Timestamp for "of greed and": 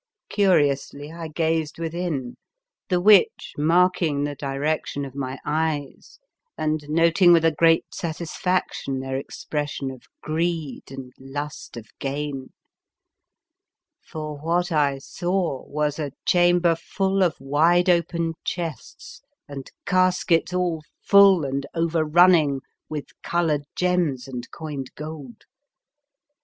9.91-11.13